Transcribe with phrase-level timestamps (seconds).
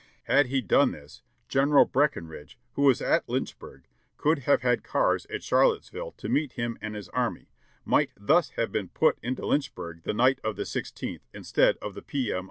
[0.23, 1.21] "Had he done this.
[1.47, 3.83] General Breckenridge, who was at Lynchburg,
[4.17, 7.51] could have had cars at Charlottesville to meet him and his army
[7.85, 11.93] might thus have been put into Lynchburg the night of the i6th in stead of
[11.93, 12.33] the p.
[12.33, 12.39] m.